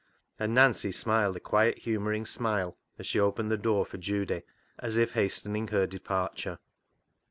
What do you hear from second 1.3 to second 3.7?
a quiet, humouring smile as she opened the